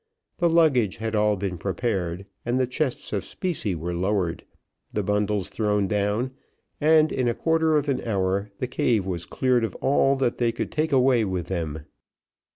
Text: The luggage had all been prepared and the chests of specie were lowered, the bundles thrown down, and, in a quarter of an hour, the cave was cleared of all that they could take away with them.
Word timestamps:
The 0.39 0.49
luggage 0.49 0.97
had 0.97 1.13
all 1.13 1.35
been 1.35 1.59
prepared 1.59 2.25
and 2.43 2.59
the 2.59 2.65
chests 2.65 3.13
of 3.13 3.23
specie 3.23 3.75
were 3.75 3.93
lowered, 3.93 4.43
the 4.91 5.03
bundles 5.03 5.49
thrown 5.49 5.87
down, 5.87 6.31
and, 6.81 7.11
in 7.11 7.27
a 7.27 7.35
quarter 7.35 7.77
of 7.77 7.87
an 7.87 8.01
hour, 8.03 8.49
the 8.57 8.65
cave 8.65 9.05
was 9.05 9.27
cleared 9.27 9.63
of 9.63 9.75
all 9.75 10.15
that 10.15 10.37
they 10.37 10.51
could 10.51 10.71
take 10.71 10.91
away 10.91 11.23
with 11.23 11.49
them. 11.49 11.85